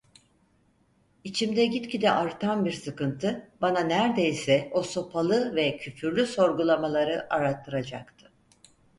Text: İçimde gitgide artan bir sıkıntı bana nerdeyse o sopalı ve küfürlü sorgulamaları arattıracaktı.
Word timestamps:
İçimde 1.23 1.65
gitgide 1.65 2.11
artan 2.11 2.65
bir 2.65 2.71
sıkıntı 2.71 3.49
bana 3.61 3.79
nerdeyse 3.79 4.69
o 4.71 4.83
sopalı 4.83 5.55
ve 5.55 5.77
küfürlü 5.77 6.25
sorgulamaları 6.25 7.33
arattıracaktı. 7.33 8.31